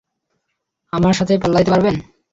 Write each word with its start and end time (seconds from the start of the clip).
আমার 0.93 1.13
সাথে 1.19 1.33
পাল্লা 1.41 1.59
দিতে 1.59 1.71
পারবেন? 1.73 1.95